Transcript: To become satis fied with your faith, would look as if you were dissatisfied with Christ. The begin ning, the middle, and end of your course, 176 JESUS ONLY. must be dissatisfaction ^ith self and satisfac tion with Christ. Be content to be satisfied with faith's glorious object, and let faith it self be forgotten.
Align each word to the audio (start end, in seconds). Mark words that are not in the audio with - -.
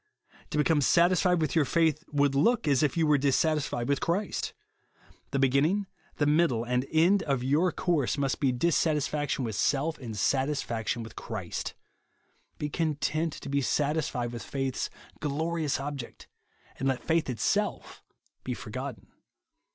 To 0.49 0.57
become 0.57 0.81
satis 0.81 1.21
fied 1.21 1.39
with 1.39 1.55
your 1.55 1.63
faith, 1.63 2.03
would 2.11 2.33
look 2.33 2.67
as 2.67 2.81
if 2.81 2.97
you 2.97 3.05
were 3.05 3.19
dissatisfied 3.19 3.87
with 3.87 3.99
Christ. 3.99 4.51
The 5.29 5.37
begin 5.37 5.63
ning, 5.63 5.87
the 6.15 6.25
middle, 6.25 6.63
and 6.63 6.87
end 6.91 7.21
of 7.21 7.43
your 7.43 7.71
course, 7.71 8.17
176 8.17 8.17
JESUS 8.17 8.17
ONLY. 8.17 8.25
must 8.25 8.39
be 8.39 8.67
dissatisfaction 8.67 9.45
^ith 9.45 9.53
self 9.53 9.97
and 9.99 10.15
satisfac 10.15 10.87
tion 10.87 11.03
with 11.03 11.15
Christ. 11.15 11.75
Be 12.57 12.67
content 12.67 13.33
to 13.33 13.47
be 13.47 13.61
satisfied 13.61 14.31
with 14.31 14.41
faith's 14.41 14.89
glorious 15.19 15.79
object, 15.79 16.27
and 16.79 16.87
let 16.87 17.03
faith 17.03 17.29
it 17.29 17.39
self 17.39 18.01
be 18.43 18.55
forgotten. 18.55 19.05